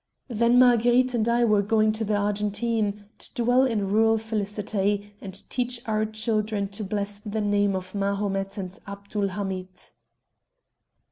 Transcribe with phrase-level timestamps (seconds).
[0.29, 5.47] "Then Marguerite and I were going to the Argentine, to dwell in rural felicity, and
[5.47, 9.67] teach our children to bless the name of Mahomet and Abdul Hamid."